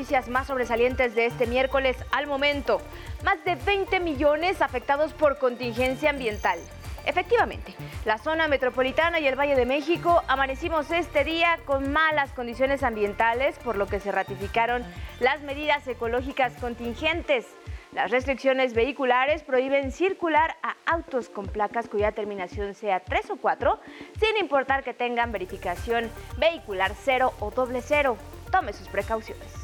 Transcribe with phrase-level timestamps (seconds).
[0.00, 2.80] noticias más sobresalientes de este miércoles al momento.
[3.22, 6.58] Más de 20 millones afectados por contingencia ambiental.
[7.04, 7.74] Efectivamente,
[8.06, 13.58] la zona metropolitana y el Valle de México amanecimos este día con malas condiciones ambientales,
[13.58, 14.86] por lo que se ratificaron
[15.20, 17.44] las medidas ecológicas contingentes.
[17.92, 23.78] Las restricciones vehiculares prohíben circular a autos con placas cuya terminación sea 3 o 4,
[24.18, 28.16] sin importar que tengan verificación vehicular 0 o doble 0.
[28.50, 29.59] Tome sus precauciones.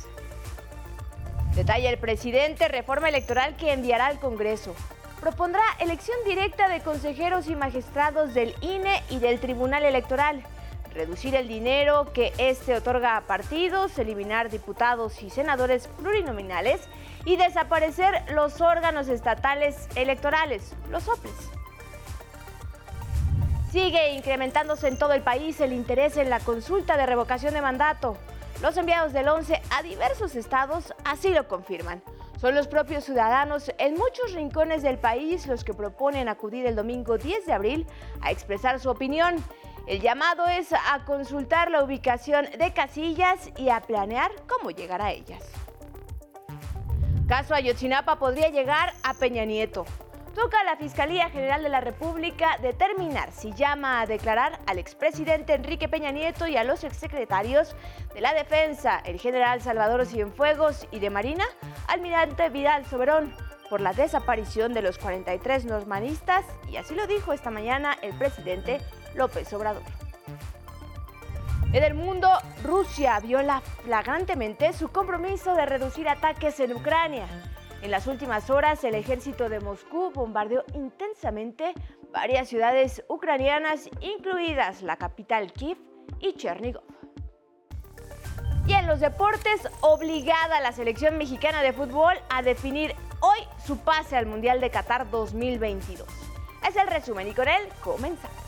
[1.56, 4.76] Detalla el presidente reforma electoral que enviará al Congreso.
[5.20, 10.44] Propondrá elección directa de consejeros y magistrados del INE y del Tribunal Electoral
[10.96, 16.80] reducir el dinero que éste otorga a partidos, eliminar diputados y senadores plurinominales
[17.24, 21.32] y desaparecer los órganos estatales electorales, los OPLES.
[23.70, 28.16] Sigue incrementándose en todo el país el interés en la consulta de revocación de mandato.
[28.62, 32.02] Los enviados del 11 a diversos estados así lo confirman.
[32.40, 37.18] Son los propios ciudadanos en muchos rincones del país los que proponen acudir el domingo
[37.18, 37.86] 10 de abril
[38.20, 39.42] a expresar su opinión
[39.86, 45.12] el llamado es a consultar la ubicación de casillas y a planear cómo llegar a
[45.12, 45.44] ellas.
[47.28, 49.84] Caso Ayotzinapa podría llegar a Peña Nieto.
[50.36, 55.54] Toca a la Fiscalía General de la República determinar si llama a declarar al expresidente
[55.54, 57.74] Enrique Peña Nieto y a los exsecretarios
[58.12, 61.46] de la Defensa, el general Salvador Cienfuegos y de Marina,
[61.88, 63.34] almirante Vidal Soberón,
[63.70, 68.82] por la desaparición de los 43 normanistas, y así lo dijo esta mañana el presidente
[69.14, 69.84] López Obrador.
[71.72, 72.28] En el mundo,
[72.62, 77.26] Rusia viola flagrantemente su compromiso de reducir ataques en Ucrania.
[77.82, 81.74] En las últimas horas, el ejército de Moscú bombardeó intensamente
[82.12, 85.78] varias ciudades ucranianas, incluidas la capital Kiev
[86.20, 86.82] y Chernigov.
[88.66, 94.16] Y en los deportes, obligada la selección mexicana de fútbol a definir hoy su pase
[94.16, 96.08] al Mundial de Qatar 2022.
[96.68, 98.45] Es el resumen y con él comenzamos.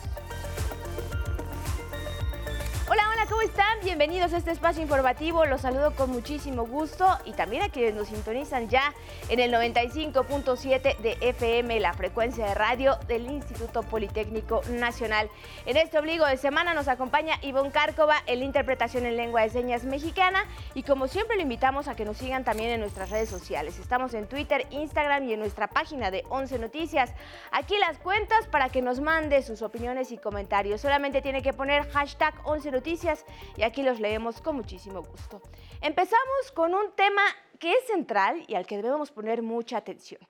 [2.90, 3.80] Hola, hola, ¿cómo están?
[3.82, 5.44] Bienvenidos a este espacio informativo.
[5.44, 8.94] Los saludo con muchísimo gusto y también a quienes nos sintonizan ya
[9.28, 15.28] en el 95.7 de FM, la frecuencia de radio del Instituto Politécnico Nacional.
[15.66, 19.50] En este obligo de semana nos acompaña Ivonne Cárcova en la interpretación en lengua de
[19.50, 23.28] señas mexicana y como siempre le invitamos a que nos sigan también en nuestras redes
[23.28, 23.78] sociales.
[23.78, 27.12] Estamos en Twitter, Instagram y en nuestra página de 11 Noticias.
[27.50, 30.80] Aquí las cuentas para que nos mande sus opiniones y comentarios.
[30.80, 32.77] Solamente tiene que poner hashtag 11 Noticias
[33.56, 35.40] y aquí los leemos con muchísimo gusto.
[35.80, 37.22] Empezamos con un tema
[37.58, 40.20] que es central y al que debemos poner mucha atención.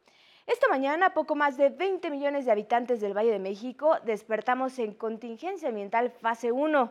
[0.46, 4.94] Esta mañana, poco más de 20 millones de habitantes del Valle de México despertamos en
[4.94, 6.90] contingencia ambiental fase 1.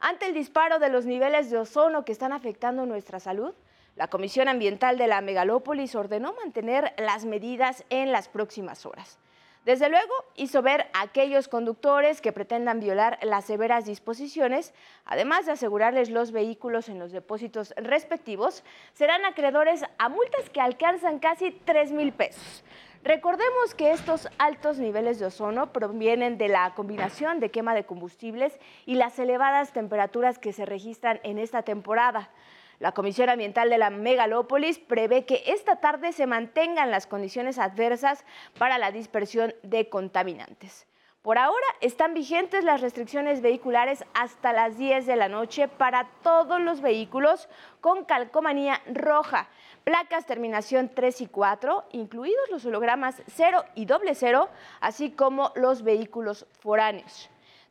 [0.00, 3.54] Ante el disparo de los niveles de ozono que están afectando nuestra salud,
[3.94, 9.18] la Comisión Ambiental de la Megalópolis ordenó mantener las medidas en las próximas horas.
[9.66, 14.72] Desde luego, hizo ver a aquellos conductores que pretendan violar las severas disposiciones,
[15.04, 18.62] además de asegurarles los vehículos en los depósitos respectivos,
[18.92, 22.62] serán acreedores a multas que alcanzan casi 3 mil pesos.
[23.02, 28.56] Recordemos que estos altos niveles de ozono provienen de la combinación de quema de combustibles
[28.84, 32.30] y las elevadas temperaturas que se registran en esta temporada.
[32.78, 38.24] La Comisión Ambiental de la Megalópolis prevé que esta tarde se mantengan las condiciones adversas
[38.58, 40.86] para la dispersión de contaminantes.
[41.22, 46.60] Por ahora están vigentes las restricciones vehiculares hasta las 10 de la noche para todos
[46.60, 47.48] los vehículos
[47.80, 49.48] con calcomanía roja,
[49.82, 54.48] placas terminación 3 y 4, incluidos los hologramas 0 y doble 0,
[54.80, 57.28] así como los vehículos foráneos.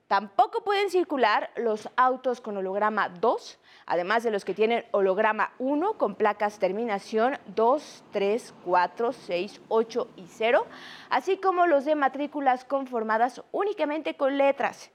[0.07, 5.97] Tampoco pueden circular los autos con holograma 2, además de los que tienen holograma 1
[5.97, 10.67] con placas terminación 2, 3, 4, 6, 8 y 0,
[11.09, 14.91] así como los de matrículas conformadas únicamente con letras.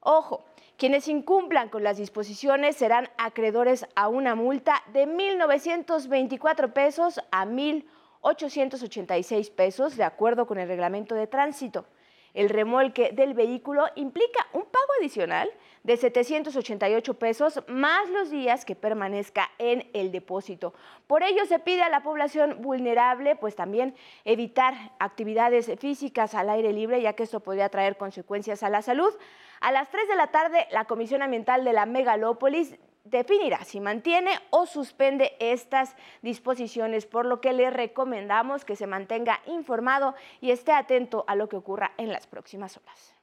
[0.00, 0.44] Ojo,
[0.76, 9.54] quienes incumplan con las disposiciones serán acreedores a una multa de 1.924 pesos a 1.886
[9.54, 11.86] pesos, de acuerdo con el reglamento de tránsito.
[12.34, 15.50] El remolque del vehículo implica un pago adicional
[15.82, 20.74] de 788 pesos más los días que permanezca en el depósito.
[21.06, 23.94] Por ello se pide a la población vulnerable pues también
[24.24, 29.12] evitar actividades físicas al aire libre ya que esto podría traer consecuencias a la salud.
[29.60, 34.38] A las 3 de la tarde la Comisión Ambiental de la Megalópolis definirá si mantiene
[34.50, 40.72] o suspende estas disposiciones, por lo que le recomendamos que se mantenga informado y esté
[40.72, 43.14] atento a lo que ocurra en las próximas horas.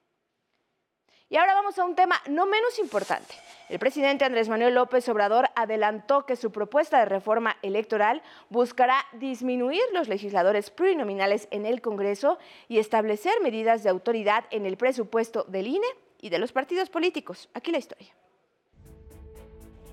[1.30, 3.36] Y ahora vamos a un tema no menos importante.
[3.68, 9.82] El presidente Andrés Manuel López Obrador adelantó que su propuesta de reforma electoral buscará disminuir
[9.92, 12.40] los legisladores plurinominales en el Congreso
[12.70, 15.88] y establecer medidas de autoridad en el presupuesto del INE
[16.22, 17.50] y de los partidos políticos.
[17.54, 18.14] Aquí la historia.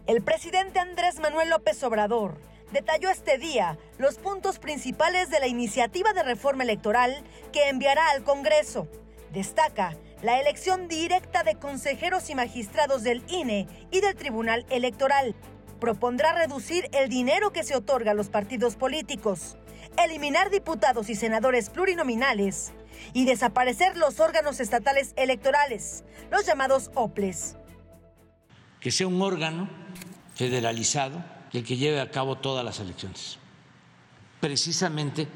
[0.06, 2.38] El presidente Andrés Manuel López Obrador
[2.72, 7.24] detalló este día los puntos principales de la iniciativa de reforma electoral
[7.54, 8.86] que enviará al Congreso.
[9.32, 15.34] Destaca la elección directa de consejeros y magistrados del INE y del Tribunal Electoral.
[15.80, 19.56] Propondrá reducir el dinero que se otorga a los partidos políticos,
[19.96, 22.74] eliminar diputados y senadores plurinominales
[23.14, 27.56] y desaparecer los órganos estatales electorales, los llamados OPLES.
[28.80, 29.83] Que sea un órgano
[30.34, 33.38] federalizado el que lleve a cabo todas las elecciones,
[34.40, 35.28] precisamente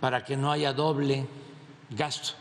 [0.00, 1.26] para que no haya doble
[1.90, 2.34] gasto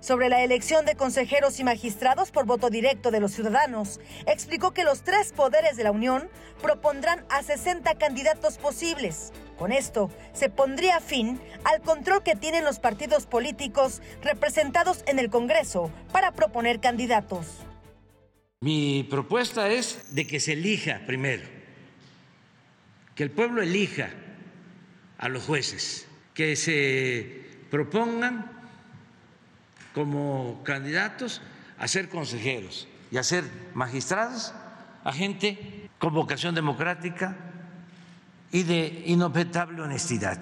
[0.00, 4.84] sobre la elección de consejeros y magistrados por voto directo de los ciudadanos, explicó que
[4.84, 6.28] los tres poderes de la Unión
[6.62, 9.32] propondrán a 60 candidatos posibles.
[9.58, 15.28] Con esto, se pondría fin al control que tienen los partidos políticos representados en el
[15.28, 17.46] Congreso para proponer candidatos.
[18.62, 21.48] Mi propuesta es de que se elija primero,
[23.14, 24.10] que el pueblo elija
[25.16, 28.52] a los jueces, que se propongan
[29.94, 31.40] como candidatos
[31.78, 34.52] a ser consejeros y a ser magistrados
[35.04, 37.38] a gente con vocación democrática
[38.52, 40.38] y de inobjetable honestidad,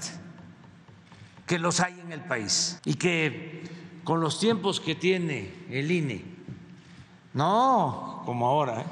[1.47, 3.63] que los hay en el país y que
[4.03, 6.38] con los tiempos que tiene el INE,
[7.39, 8.85] no como ahora, ¿eh?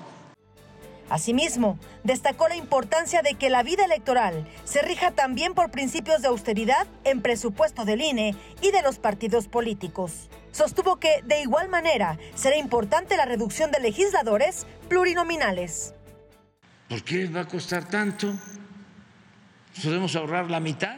[1.11, 6.29] Asimismo, destacó la importancia de que la vida electoral se rija también por principios de
[6.29, 10.29] austeridad en presupuesto del INE y de los partidos políticos.
[10.51, 15.95] Sostuvo que, de igual manera, será importante la reducción de legisladores plurinominales.
[16.89, 18.33] ¿Por qué va a costar tanto?
[19.83, 20.97] ¿Podemos ahorrar la mitad?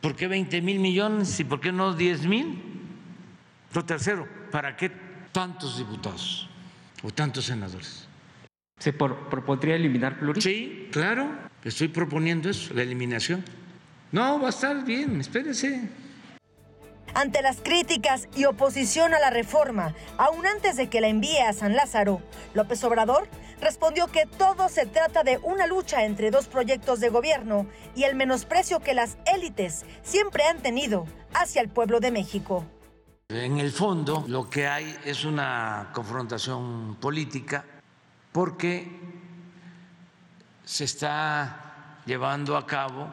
[0.00, 2.62] ¿Por qué 20 mil millones y por qué no 10 mil?
[3.72, 4.90] Lo tercero, ¿para qué
[5.32, 6.48] tantos diputados
[7.06, 8.08] o tantos senadores?
[8.80, 10.42] ¿Se propondría eliminar pluris?
[10.42, 11.30] Sí, claro,
[11.62, 13.44] estoy proponiendo eso, la eliminación.
[14.10, 15.88] No, va a estar bien, espérese.
[17.14, 21.52] Ante las críticas y oposición a la reforma, aún antes de que la envíe a
[21.52, 22.20] San Lázaro,
[22.52, 23.28] López Obrador
[23.60, 28.16] respondió que todo se trata de una lucha entre dos proyectos de gobierno y el
[28.16, 32.66] menosprecio que las élites siempre han tenido hacia el pueblo de México.
[33.28, 37.64] En el fondo, lo que hay es una confrontación política
[38.30, 38.88] porque
[40.64, 43.08] se está llevando a cabo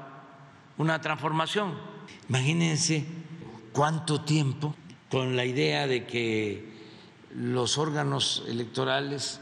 [0.77, 1.73] una transformación.
[2.29, 3.03] Imagínense
[3.71, 4.75] cuánto tiempo
[5.09, 6.71] con la idea de que
[7.33, 9.39] los órganos electorales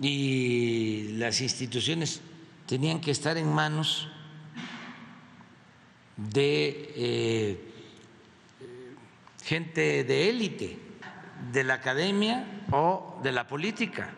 [0.00, 2.22] y las instituciones
[2.64, 4.08] tenían que estar en manos
[6.16, 7.71] de eh,
[9.42, 10.78] gente de élite,
[11.52, 14.14] de la academia o de la política.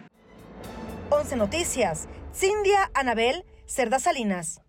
[1.10, 4.60] 11 Noticias, Cindia Anabel Cerda Salinas.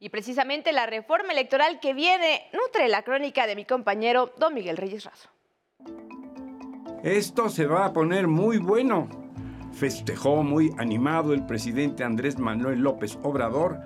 [0.00, 4.76] Y precisamente la reforma electoral que viene nutre la crónica de mi compañero don Miguel
[4.76, 5.28] Reyes Razo.
[7.02, 9.08] Esto se va a poner muy bueno.
[9.72, 13.78] Festejó muy animado el presidente Andrés Manuel López Obrador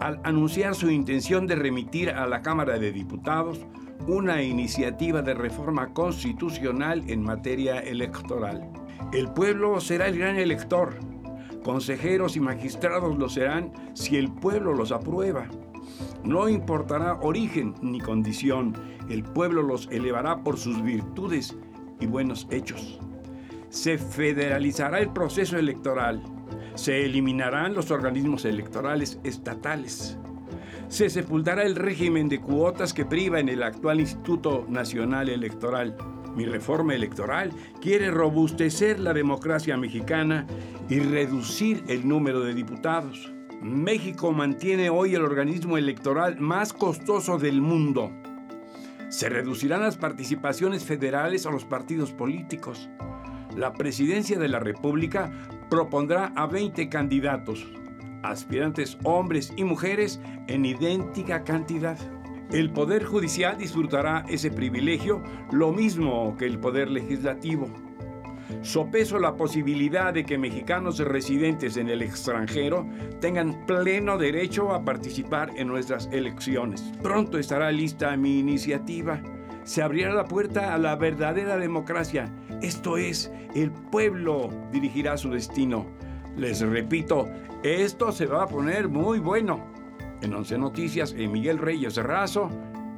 [0.00, 3.64] al anunciar su intención de remitir a la Cámara de Diputados
[4.06, 8.68] una iniciativa de reforma constitucional en materia electoral.
[9.12, 10.96] El pueblo será el gran elector.
[11.62, 15.46] Consejeros y magistrados lo serán si el pueblo los aprueba.
[16.24, 18.74] No importará origen ni condición,
[19.08, 21.56] el pueblo los elevará por sus virtudes
[22.00, 22.98] y buenos hechos.
[23.68, 26.22] Se federalizará el proceso electoral.
[26.74, 30.18] Se eliminarán los organismos electorales estatales.
[30.92, 35.96] Se sepultará el régimen de cuotas que priva en el actual Instituto Nacional Electoral
[36.34, 40.46] mi reforma electoral quiere robustecer la democracia mexicana
[40.88, 43.32] y reducir el número de diputados.
[43.60, 48.10] México mantiene hoy el organismo electoral más costoso del mundo.
[49.10, 52.88] Se reducirán las participaciones federales a los partidos políticos.
[53.54, 55.30] La presidencia de la República
[55.68, 57.66] propondrá a 20 candidatos,
[58.22, 61.98] aspirantes hombres y mujeres en idéntica cantidad.
[62.50, 67.66] El Poder Judicial disfrutará ese privilegio lo mismo que el Poder Legislativo.
[68.60, 72.86] Sopeso la posibilidad de que mexicanos residentes en el extranjero
[73.20, 76.92] tengan pleno derecho a participar en nuestras elecciones.
[77.02, 79.22] Pronto estará lista mi iniciativa.
[79.64, 82.32] se abrirá la puerta a la verdadera democracia.
[82.62, 85.86] Esto es, el pueblo dirigirá su destino.
[86.36, 87.28] Les repito,
[87.62, 89.64] esto se va a poner muy bueno.
[90.22, 92.48] En Once Noticias, Miguel Reyes Razo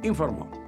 [0.03, 0.64] informó.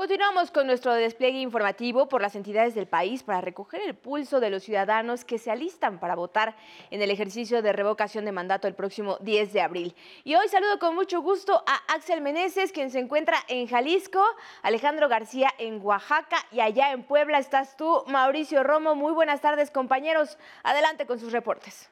[0.00, 4.48] Continuamos con nuestro despliegue informativo por las entidades del país para recoger el pulso de
[4.48, 6.56] los ciudadanos que se alistan para votar
[6.90, 9.94] en el ejercicio de revocación de mandato el próximo 10 de abril.
[10.24, 14.24] Y hoy saludo con mucho gusto a Axel Meneses, quien se encuentra en Jalisco,
[14.62, 18.94] Alejandro García en Oaxaca y allá en Puebla estás tú, Mauricio Romo.
[18.94, 20.38] Muy buenas tardes, compañeros.
[20.62, 21.90] Adelante con sus reportes.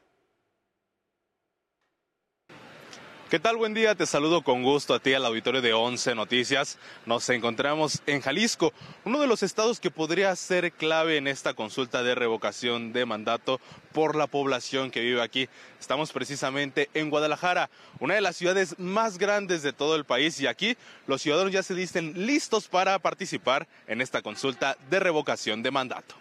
[3.30, 3.58] ¿Qué tal?
[3.58, 6.78] Buen día, te saludo con gusto a ti al auditorio de Once Noticias.
[7.04, 8.72] Nos encontramos en Jalisco,
[9.04, 13.60] uno de los estados que podría ser clave en esta consulta de revocación de mandato
[13.92, 15.46] por la población que vive aquí.
[15.78, 17.68] Estamos precisamente en Guadalajara,
[18.00, 21.62] una de las ciudades más grandes de todo el país y aquí los ciudadanos ya
[21.62, 26.14] se dicen listos para participar en esta consulta de revocación de mandato.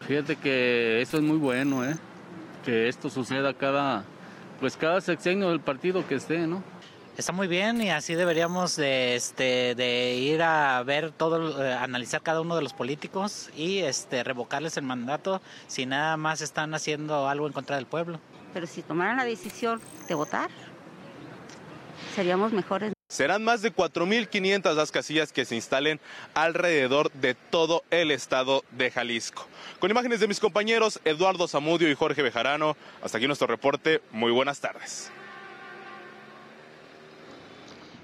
[0.00, 1.96] Fíjate que eso es muy bueno, ¿eh?
[2.64, 4.04] que esto suceda cada
[4.60, 6.62] pues cada sexenio del partido que esté, ¿no?
[7.16, 12.22] Está muy bien y así deberíamos de, este, de ir a ver todo, eh, analizar
[12.22, 17.28] cada uno de los políticos y este, revocarles el mandato si nada más están haciendo
[17.28, 18.18] algo en contra del pueblo.
[18.52, 20.50] Pero si tomaran la decisión de votar,
[22.16, 22.93] seríamos mejores.
[23.08, 26.00] Serán más de 4.500 las casillas que se instalen
[26.34, 29.46] alrededor de todo el estado de Jalisco.
[29.78, 34.00] Con imágenes de mis compañeros Eduardo Zamudio y Jorge Bejarano, hasta aquí nuestro reporte.
[34.10, 35.10] Muy buenas tardes.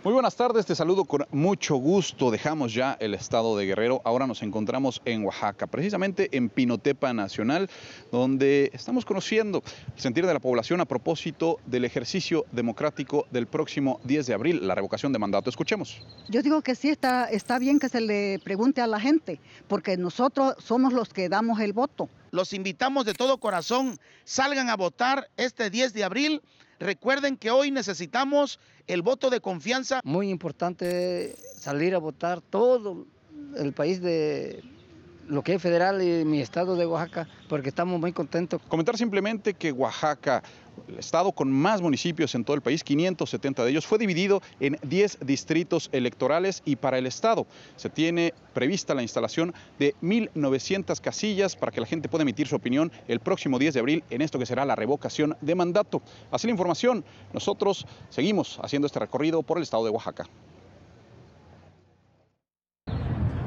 [0.02, 2.30] Muy buenas tardes, te saludo con mucho gusto.
[2.30, 7.68] Dejamos ya el estado de Guerrero, ahora nos encontramos en Oaxaca, precisamente en Pinotepa Nacional,
[8.10, 9.62] donde estamos conociendo
[9.94, 14.66] el sentir de la población a propósito del ejercicio democrático del próximo 10 de abril,
[14.66, 15.50] la revocación de mandato.
[15.50, 16.00] Escuchemos.
[16.30, 19.38] Yo digo que sí, está, está bien que se le pregunte a la gente,
[19.68, 22.08] porque nosotros somos los que damos el voto.
[22.30, 26.42] Los invitamos de todo corazón, salgan a votar este 10 de abril
[26.80, 30.00] Recuerden que hoy necesitamos el voto de confianza.
[30.02, 33.06] Muy importante salir a votar todo
[33.54, 34.64] el país de
[35.28, 38.62] lo que es federal y mi estado de Oaxaca, porque estamos muy contentos.
[38.66, 40.42] Comentar simplemente que Oaxaca
[40.88, 44.78] el estado con más municipios en todo el país, 570 de ellos, fue dividido en
[44.82, 47.46] 10 distritos electorales y para el estado
[47.76, 52.56] se tiene prevista la instalación de 1.900 casillas para que la gente pueda emitir su
[52.56, 56.02] opinión el próximo 10 de abril en esto que será la revocación de mandato.
[56.30, 60.26] Así la información, nosotros seguimos haciendo este recorrido por el estado de Oaxaca.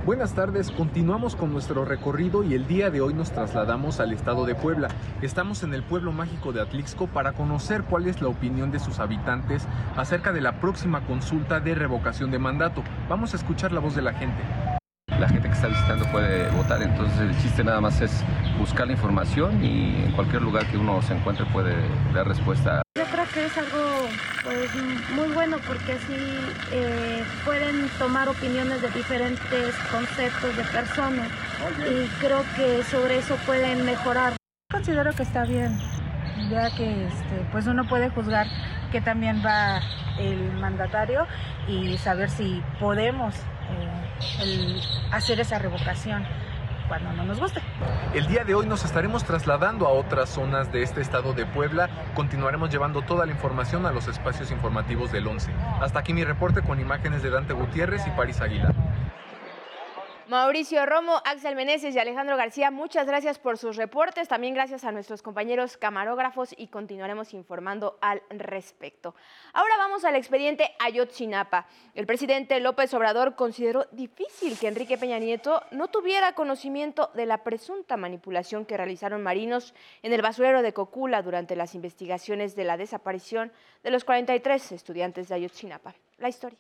[0.06, 4.46] Buenas tardes, continuamos con nuestro recorrido y el día de hoy nos trasladamos al estado
[4.46, 4.90] de Puebla.
[5.22, 9.00] Estamos en el pueblo mágico de Atlixco para conocer cuál es la opinión de sus
[9.00, 12.84] habitantes acerca de la próxima consulta de revocación de mandato.
[13.08, 14.44] Vamos a escuchar la voz de la gente.
[15.08, 18.26] La gente que está visitando puede votar, entonces el chiste nada más es
[18.60, 21.76] buscar la información y en cualquier lugar que uno se encuentre puede
[22.14, 22.82] dar respuesta.
[23.34, 24.10] Que es algo
[24.44, 24.70] pues,
[25.16, 26.16] muy bueno porque así
[26.72, 31.30] eh, pueden tomar opiniones de diferentes conceptos de personas.
[31.80, 34.34] Y creo que sobre eso pueden mejorar.
[34.72, 35.80] Considero que está bien,
[36.50, 38.46] ya que este, pues uno puede juzgar
[38.92, 39.82] que también va
[40.20, 41.26] el mandatario
[41.68, 44.80] y saber si podemos eh,
[45.12, 46.24] hacer esa revocación
[47.00, 47.60] cuando no nos guste.
[48.14, 51.90] El día de hoy nos estaremos trasladando a otras zonas de este estado de Puebla.
[52.14, 55.52] Continuaremos llevando toda la información a los espacios informativos del 11.
[55.82, 58.76] Hasta aquí mi reporte con imágenes de Dante Gutiérrez y París Aguilar.
[60.34, 64.28] Mauricio Romo, Axel Meneses y Alejandro García, muchas gracias por sus reportes.
[64.28, 69.14] También gracias a nuestros compañeros camarógrafos y continuaremos informando al respecto.
[69.54, 71.68] Ahora vamos al expediente Ayotzinapa.
[71.94, 77.44] El presidente López Obrador consideró difícil que Enrique Peña Nieto no tuviera conocimiento de la
[77.44, 82.78] presunta manipulación que realizaron marinos en el basurero de Cocula durante las investigaciones de la
[82.78, 83.52] desaparición
[83.84, 85.94] de los 43 estudiantes de Ayotzinapa.
[86.18, 86.58] La historia.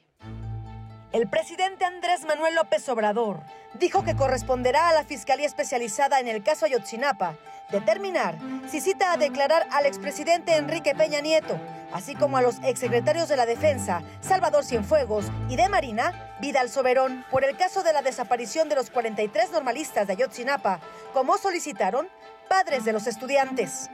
[1.13, 3.41] El presidente Andrés Manuel López Obrador
[3.75, 7.35] dijo que corresponderá a la Fiscalía Especializada en el caso Ayotzinapa
[7.69, 11.59] determinar si cita a declarar al expresidente Enrique Peña Nieto,
[11.91, 17.23] así como a los exsecretarios de la Defensa, Salvador Cienfuegos, y de Marina, Vidal Soberón,
[17.29, 20.79] por el caso de la desaparición de los 43 normalistas de Ayotzinapa,
[21.13, 22.07] como solicitaron
[22.49, 23.91] padres de los estudiantes.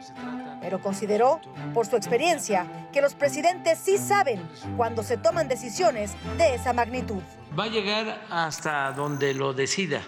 [0.61, 1.39] Pero consideró,
[1.73, 4.41] por su experiencia, que los presidentes sí saben
[4.77, 7.21] cuando se toman decisiones de esa magnitud.
[7.57, 10.01] Va a llegar hasta donde lo decida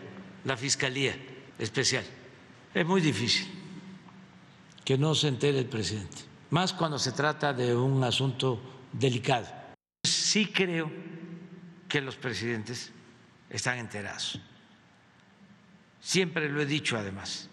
[0.44, 1.16] la Fiscalía
[1.58, 2.04] Especial.
[2.74, 3.48] Es muy difícil
[4.84, 6.18] que no se entere el presidente,
[6.50, 8.60] más cuando se trata de un asunto
[8.92, 9.48] delicado.
[10.04, 10.92] Sí creo
[11.88, 12.92] que los presidentes
[13.50, 14.40] están enterados.
[16.00, 17.51] Siempre lo he dicho además.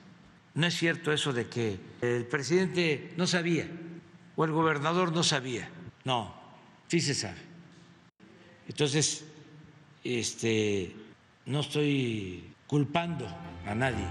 [0.59, 3.69] No es cierto eso de que el presidente no sabía
[4.35, 5.69] o el gobernador no sabía.
[6.03, 6.35] No,
[6.89, 7.39] sí se sabe.
[8.67, 9.23] Entonces,
[10.03, 10.97] este,
[11.47, 13.25] no estoy culpando
[13.69, 14.05] a nadie.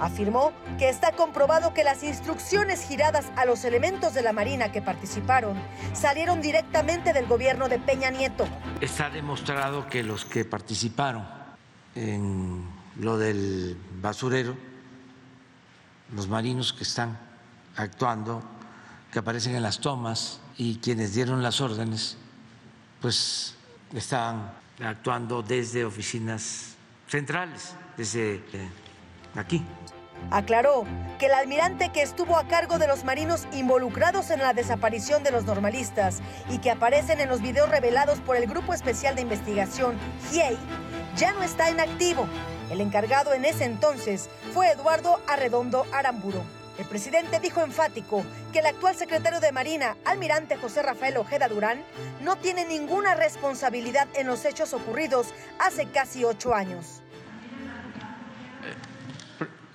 [0.00, 4.80] Afirmó que está comprobado que las instrucciones giradas a los elementos de la Marina que
[4.80, 5.58] participaron
[5.92, 8.48] salieron directamente del gobierno de Peña Nieto.
[8.80, 11.28] Está demostrado que los que participaron
[11.94, 12.64] en
[12.98, 14.71] lo del basurero,
[16.14, 17.18] los marinos que están
[17.76, 18.42] actuando,
[19.12, 22.16] que aparecen en las tomas y quienes dieron las órdenes,
[23.00, 23.54] pues
[23.94, 24.52] están
[24.82, 26.74] actuando desde oficinas
[27.08, 28.70] centrales, desde eh,
[29.34, 29.64] aquí.
[30.30, 30.84] Aclaró
[31.18, 35.32] que el almirante que estuvo a cargo de los marinos involucrados en la desaparición de
[35.32, 39.96] los normalistas y que aparecen en los videos revelados por el Grupo Especial de Investigación
[40.30, 40.56] GIEI
[41.16, 42.26] ya no está en activo.
[42.72, 46.42] El encargado en ese entonces fue Eduardo Arredondo Aramburo.
[46.78, 51.84] El presidente dijo enfático que el actual secretario de Marina, almirante José Rafael Ojeda Durán,
[52.22, 57.02] no tiene ninguna responsabilidad en los hechos ocurridos hace casi ocho años.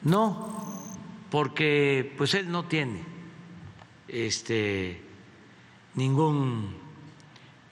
[0.02, 0.82] No,
[1.30, 3.04] porque pues él no tiene
[4.08, 5.00] este
[5.94, 6.76] ningún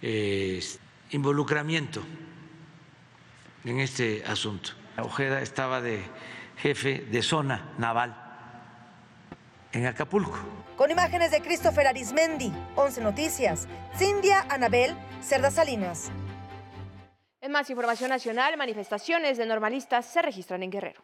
[0.04, 0.64] eh,
[1.10, 2.04] involucramiento
[3.64, 4.85] en este asunto.
[5.04, 6.04] Ojeda estaba de
[6.58, 8.16] jefe de zona naval
[9.72, 10.38] en Acapulco.
[10.78, 16.12] Con imágenes de Christopher Arismendi, 11 Noticias, Cindia Anabel, Cerda Salinas.
[17.42, 21.04] En más información nacional, manifestaciones de normalistas se registran en Guerrero.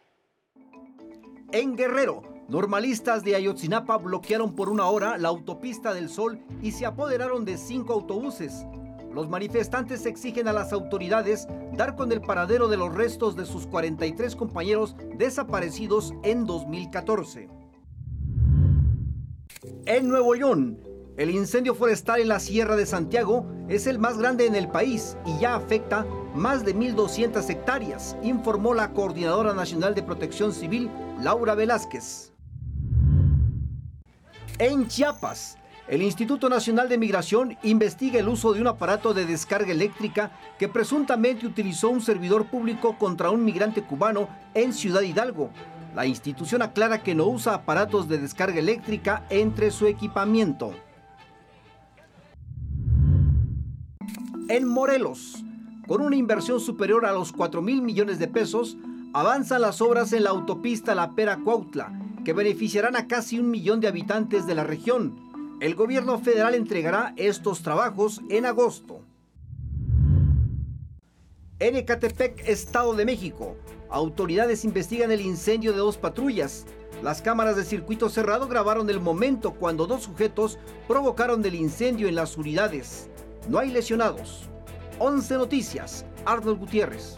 [1.52, 6.86] En Guerrero, normalistas de Ayotzinapa bloquearon por una hora la autopista del Sol y se
[6.86, 8.66] apoderaron de cinco autobuses.
[9.14, 13.68] Los manifestantes exigen a las autoridades dar con el paradero de los restos de sus
[13.68, 17.50] 43 compañeros desaparecidos en 2014.
[19.86, 20.80] En Nuevo León,
[21.18, 25.18] el incendio forestal en la Sierra de Santiago es el más grande en el país
[25.26, 31.54] y ya afecta más de 1.200 hectáreas, informó la Coordinadora Nacional de Protección Civil, Laura
[31.54, 32.32] Velázquez.
[34.58, 35.58] En Chiapas,
[35.92, 40.70] el Instituto Nacional de Migración investiga el uso de un aparato de descarga eléctrica que
[40.70, 45.50] presuntamente utilizó un servidor público contra un migrante cubano en Ciudad Hidalgo.
[45.94, 50.72] La institución aclara que no usa aparatos de descarga eléctrica entre su equipamiento.
[54.48, 55.44] En Morelos,
[55.90, 58.78] con una inversión superior a los 4 mil millones de pesos,
[59.12, 61.92] avanzan las obras en la autopista La Pera Cuautla,
[62.24, 65.31] que beneficiarán a casi un millón de habitantes de la región.
[65.62, 69.06] El gobierno federal entregará estos trabajos en agosto.
[71.60, 73.56] En Ecatepec, Estado de México,
[73.92, 76.66] autoridades investigan el incendio de dos patrullas.
[77.04, 82.16] Las cámaras de circuito cerrado grabaron el momento cuando dos sujetos provocaron el incendio en
[82.16, 83.12] las unidades.
[83.48, 84.50] No hay lesionados.
[84.98, 87.18] 11 Noticias, Arnold Gutiérrez.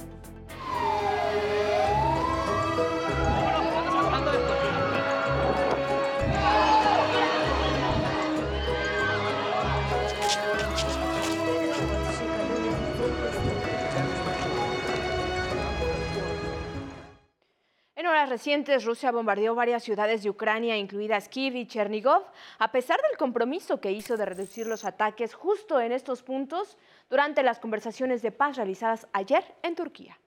[18.29, 22.23] Recientes, Rusia bombardeó varias ciudades de Ucrania, incluidas Kiev y Chernigov,
[22.59, 26.77] a pesar del compromiso que hizo de reducir los ataques justo en estos puntos
[27.09, 30.19] durante las conversaciones de paz realizadas ayer en Turquía.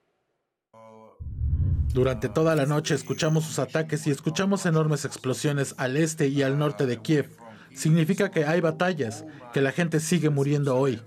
[1.93, 6.59] Durante toda la noche escuchamos sus ataques y escuchamos enormes explosiones al este y al
[6.59, 7.35] norte de Kiev.
[7.73, 11.01] Significa que hay batallas, que la gente sigue muriendo hoy.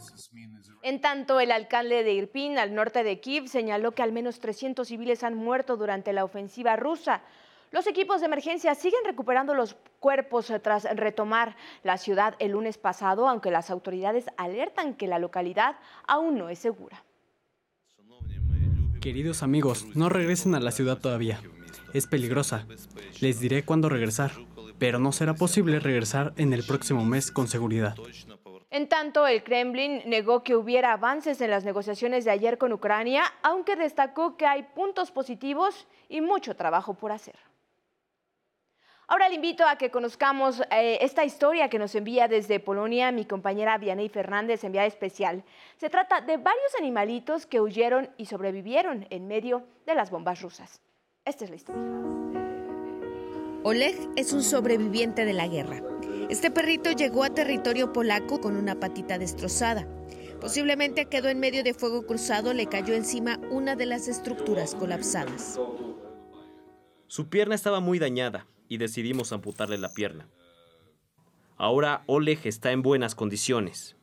[0.82, 4.88] En tanto, el alcalde de Irpin, al norte de Kiev, señaló que al menos 300
[4.88, 7.20] civiles han muerto durante la ofensiva rusa.
[7.70, 13.28] Los equipos de emergencia siguen recuperando los cuerpos tras retomar la ciudad el lunes pasado,
[13.28, 15.76] aunque las autoridades alertan que la localidad
[16.08, 17.04] aún no es segura.
[19.00, 21.40] Queridos amigos, no regresen a la ciudad todavía.
[21.92, 22.66] Es peligrosa.
[23.20, 24.32] Les diré cuándo regresar,
[24.78, 27.94] pero no será posible regresar en el próximo mes con seguridad.
[28.70, 33.24] En tanto, el Kremlin negó que hubiera avances en las negociaciones de ayer con Ucrania,
[33.42, 37.34] aunque destacó que hay puntos positivos y mucho trabajo por hacer.
[39.08, 43.24] Ahora le invito a que conozcamos eh, esta historia que nos envía desde Polonia mi
[43.24, 45.42] compañera Vianey Fernández, enviada especial.
[45.76, 50.80] Se trata de varios animalitos que huyeron y sobrevivieron en medio de las bombas rusas.
[51.24, 51.82] Esta es la historia.
[53.64, 55.82] Oleg es un sobreviviente de la guerra.
[56.30, 59.88] Este perrito llegó a territorio polaco con una patita destrozada.
[60.40, 65.58] Posiblemente quedó en medio de fuego cruzado, le cayó encima una de las estructuras colapsadas.
[67.08, 70.28] Su pierna estaba muy dañada y decidimos amputarle la pierna.
[71.56, 73.96] Ahora Oleg está en buenas condiciones.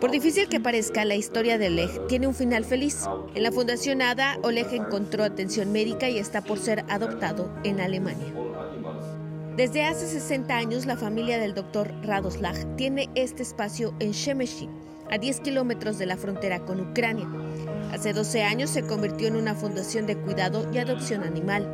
[0.00, 3.04] Por difícil que parezca, la historia de Oleg tiene un final feliz.
[3.34, 8.32] En la Fundación ADA, Oleg encontró atención médica y está por ser adoptado en Alemania.
[9.56, 14.68] Desde hace 60 años, la familia del doctor Radoslav tiene este espacio en Shemeshin,
[15.10, 17.26] a 10 kilómetros de la frontera con Ucrania.
[17.90, 21.66] Hace 12 años se convirtió en una fundación de cuidado y adopción animal.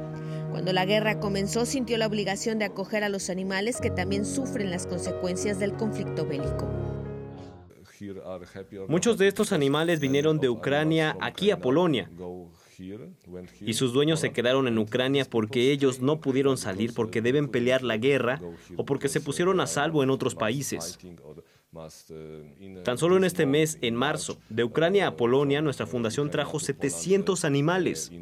[0.52, 4.70] Cuando la guerra comenzó, sintió la obligación de acoger a los animales que también sufren
[4.70, 6.68] las consecuencias del conflicto bélico.
[8.86, 12.08] Muchos de estos animales vinieron de Ucrania aquí a Polonia
[13.60, 17.82] y sus dueños se quedaron en Ucrania porque ellos no pudieron salir porque deben pelear
[17.82, 18.40] la guerra
[18.76, 20.98] o porque se pusieron a salvo en otros países.
[22.84, 27.44] Tan solo en este mes, en marzo, de Ucrania a Polonia, nuestra fundación trajo 700
[27.44, 28.12] animales.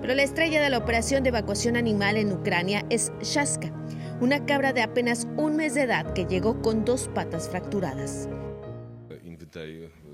[0.00, 3.72] Pero la estrella de la operación de evacuación animal en Ucrania es Shaska,
[4.20, 8.28] una cabra de apenas un mes de edad que llegó con dos patas fracturadas.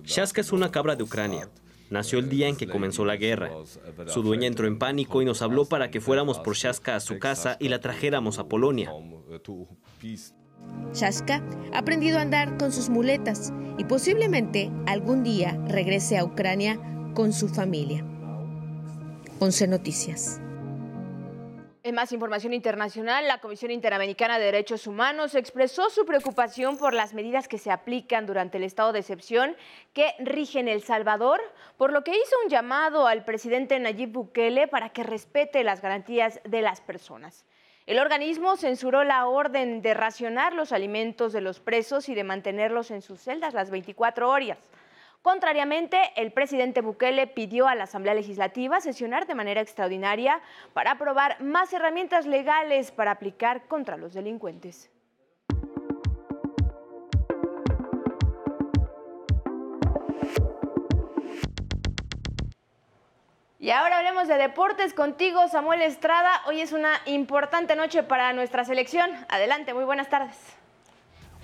[0.05, 1.49] Shaska es una cabra de Ucrania.
[1.93, 3.51] Nació el día en que comenzó la guerra.
[4.07, 7.19] Su dueña entró en pánico y nos habló para que fuéramos por Shaska a su
[7.19, 8.91] casa y la trajéramos a Polonia.
[10.95, 16.81] Shaska ha aprendido a andar con sus muletas y posiblemente algún día regrese a Ucrania
[17.13, 18.03] con su familia.
[19.41, 20.41] 11 Noticias.
[21.85, 27.13] En más información internacional, la Comisión Interamericana de Derechos Humanos expresó su preocupación por las
[27.13, 29.57] medidas que se aplican durante el estado de excepción
[29.93, 31.41] que rigen El Salvador,
[31.77, 36.41] por lo que hizo un llamado al presidente Nayib Bukele para que respete las garantías
[36.45, 37.45] de las personas.
[37.87, 42.93] El organismo censuró la orden de racionar los alimentos de los presos y de mantenerlos
[42.93, 44.59] en sus celdas las 24 horas.
[45.23, 50.41] Contrariamente, el presidente Bukele pidió a la Asamblea Legislativa sesionar de manera extraordinaria
[50.73, 54.91] para aprobar más herramientas legales para aplicar contra los delincuentes.
[63.61, 66.43] Y ahora hablemos de deportes contigo, Samuel Estrada.
[66.49, 69.09] Hoy es una importante noche para nuestra selección.
[69.29, 70.62] Adelante, muy buenas tardes.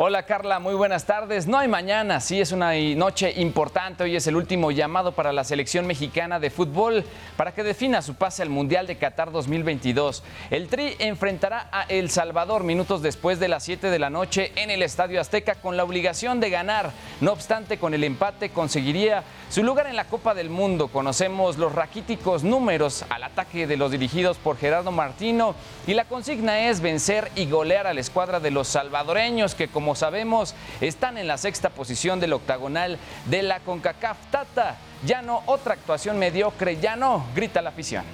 [0.01, 1.49] Hola Carla, muy buenas tardes.
[1.49, 4.05] No hay mañana, sí es una noche importante.
[4.05, 7.05] Hoy es el último llamado para la selección mexicana de fútbol
[7.37, 10.23] para que defina su pase al Mundial de Qatar 2022.
[10.51, 14.71] El Tri enfrentará a El Salvador minutos después de las 7 de la noche en
[14.71, 16.93] el Estadio Azteca con la obligación de ganar.
[17.21, 20.87] No obstante, con el empate conseguiría su lugar en la Copa del Mundo.
[20.87, 25.57] Conocemos los raquíticos números al ataque de los dirigidos por Gerardo Martino
[25.89, 29.88] y la consigna es vencer y golear a la escuadra de los salvadoreños que como
[29.89, 34.77] como sabemos, están en la sexta posición del octagonal de la CONCACAF Tata.
[35.07, 38.05] Ya no, otra actuación mediocre, ya no, grita la afición.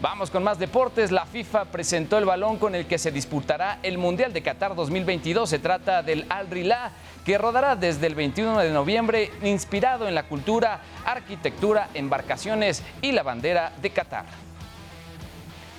[0.00, 1.10] Vamos con más deportes.
[1.12, 5.50] La FIFA presentó el balón con el que se disputará el Mundial de Qatar 2022.
[5.50, 6.92] Se trata del Al Rila,
[7.26, 13.22] que rodará desde el 21 de noviembre, inspirado en la cultura, arquitectura, embarcaciones y la
[13.22, 14.45] bandera de Qatar.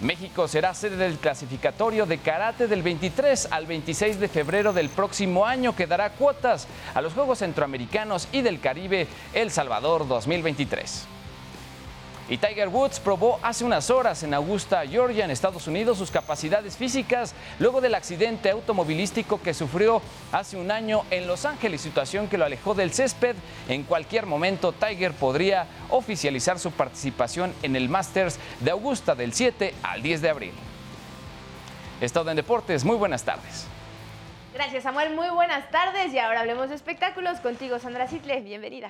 [0.02, 5.46] México será sede del clasificatorio de karate del 23 al 26 de febrero del próximo
[5.46, 11.17] año que dará cuotas a los Juegos Centroamericanos y del Caribe El Salvador 2023.
[12.30, 16.76] Y Tiger Woods probó hace unas horas en Augusta, Georgia, en Estados Unidos, sus capacidades
[16.76, 20.02] físicas luego del accidente automovilístico que sufrió
[20.34, 23.36] hace un año en Los Ángeles, situación que lo alejó del césped.
[23.70, 29.74] En cualquier momento, Tiger podría oficializar su participación en el Masters de Augusta del 7
[29.84, 30.54] al 10 de abril.
[32.02, 33.68] Estado en Deportes, muy buenas tardes.
[34.54, 35.16] Gracias, Samuel.
[35.16, 36.14] Muy buenas tardes.
[36.14, 37.40] Y ahora hablemos de espectáculos.
[37.40, 38.42] Contigo, Sandra Sitle.
[38.42, 38.90] Bienvenida.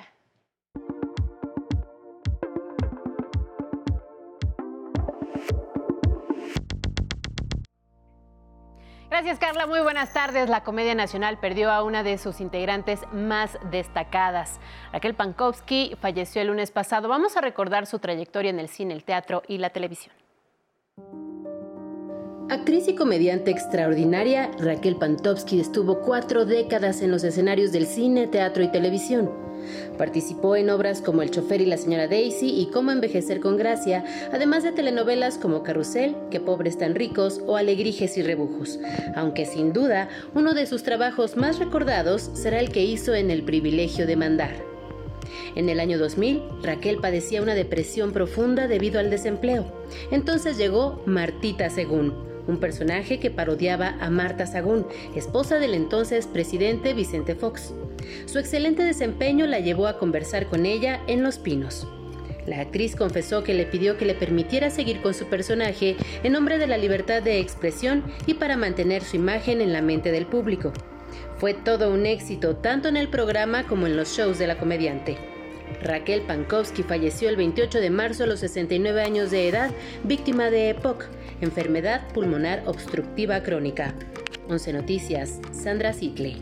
[9.10, 9.66] Gracias, Carla.
[9.68, 10.50] Muy buenas tardes.
[10.50, 14.60] La Comedia Nacional perdió a una de sus integrantes más destacadas.
[14.92, 17.08] Raquel Pankowski falleció el lunes pasado.
[17.08, 20.14] Vamos a recordar su trayectoria en el cine, el teatro y la televisión.
[22.50, 28.64] Actriz y comediante extraordinaria, Raquel Pankowski estuvo cuatro décadas en los escenarios del cine, teatro
[28.64, 29.47] y televisión.
[29.98, 34.04] Participó en obras como El chofer y la señora Daisy y Cómo envejecer con gracia,
[34.32, 38.80] además de telenovelas como Carrusel, Qué pobres tan ricos o Alegrijes y rebujos,
[39.16, 43.44] aunque sin duda uno de sus trabajos más recordados será el que hizo en El
[43.44, 44.56] privilegio de mandar.
[45.56, 49.66] En el año 2000, Raquel padecía una depresión profunda debido al desempleo.
[50.12, 52.14] Entonces llegó Martita Según,
[52.48, 57.74] un personaje que parodiaba a Marta Sagún, esposa del entonces presidente Vicente Fox.
[58.26, 61.88] Su excelente desempeño la llevó a conversar con ella en Los Pinos.
[62.46, 66.58] La actriz confesó que le pidió que le permitiera seguir con su personaje en nombre
[66.58, 70.72] de la libertad de expresión y para mantener su imagen en la mente del público.
[71.38, 75.37] Fue todo un éxito tanto en el programa como en los shows de la comediante.
[75.82, 79.72] Raquel Pankowski falleció el 28 de marzo a los 69 años de edad,
[80.04, 81.06] víctima de EPOC,
[81.42, 83.94] enfermedad pulmonar obstructiva crónica.
[84.50, 86.42] 11 Noticias, Sandra Sitley.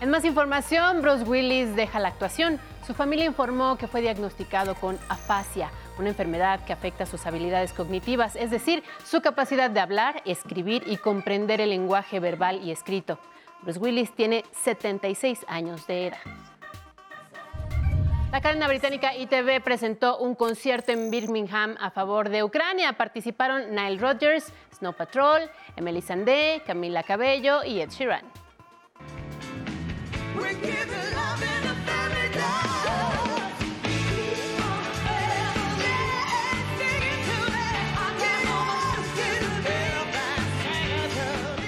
[0.00, 2.58] En más información, Bruce Willis deja la actuación.
[2.86, 8.34] Su familia informó que fue diagnosticado con afasia, una enfermedad que afecta sus habilidades cognitivas,
[8.36, 13.18] es decir, su capacidad de hablar, escribir y comprender el lenguaje verbal y escrito.
[13.62, 16.49] Bruce Willis tiene 76 años de edad.
[18.32, 22.92] La cadena británica ITV presentó un concierto en Birmingham a favor de Ucrania.
[22.92, 28.24] Participaron Nile Rodgers, Snow Patrol, Emily Sandé, Camila Cabello y Ed Sheeran.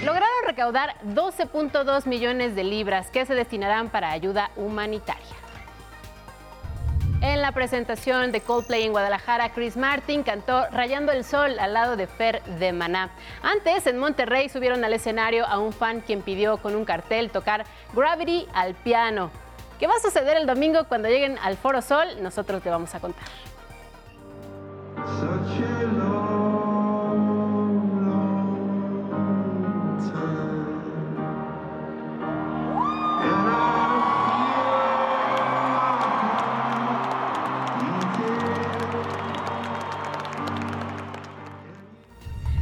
[0.05, 5.32] Lograron recaudar 12.2 millones de libras que se destinarán para ayuda humanitaria.
[7.23, 11.95] En la presentación de Coldplay en Guadalajara, Chris Martin cantó Rayando el Sol al lado
[11.95, 13.11] de Fer de Maná.
[13.41, 17.63] Antes, en Monterrey, subieron al escenario a un fan quien pidió con un cartel tocar
[17.93, 19.31] Gravity al piano.
[19.79, 22.09] ¿Qué va a suceder el domingo cuando lleguen al Foro Sol?
[22.21, 23.29] Nosotros te vamos a contar.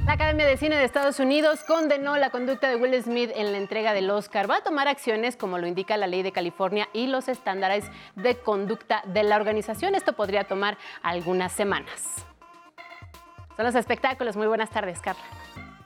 [0.05, 3.59] La Academia de Cine de Estados Unidos condenó la conducta de Will Smith en la
[3.59, 4.49] entrega del Oscar.
[4.49, 7.85] Va a tomar acciones como lo indica la ley de California y los estándares
[8.15, 9.93] de conducta de la organización.
[9.93, 12.25] Esto podría tomar algunas semanas.
[13.55, 14.35] Son los espectáculos.
[14.35, 15.21] Muy buenas tardes, Carla.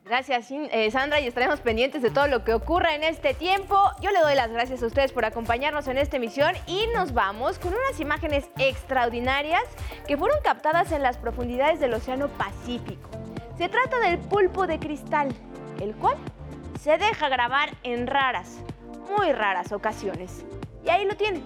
[0.06, 3.76] Gracias, eh, Sandra, y estaremos pendientes de todo lo que ocurra en este tiempo.
[4.02, 7.60] Yo le doy las gracias a ustedes por acompañarnos en esta emisión y nos vamos
[7.60, 9.64] con unas imágenes extraordinarias
[10.08, 13.10] que fueron captadas en las profundidades del Océano Pacífico.
[13.58, 15.34] Se trata del pulpo de cristal,
[15.80, 16.18] el cual
[16.82, 18.58] se deja grabar en raras,
[19.18, 20.46] muy raras ocasiones.
[20.86, 21.44] Y ahí lo tienen.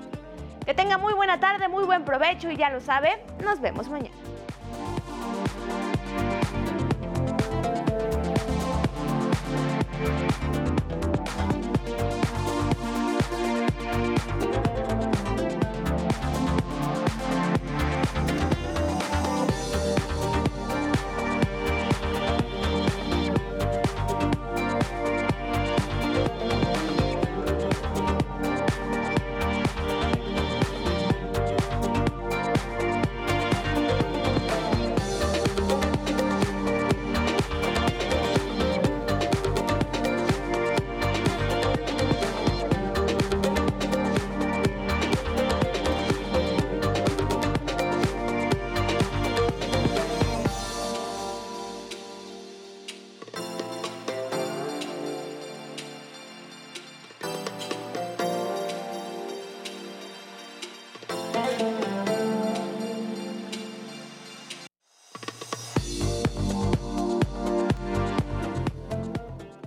[0.66, 4.16] Que tenga muy buena tarde, muy buen provecho y ya lo sabe, nos vemos mañana.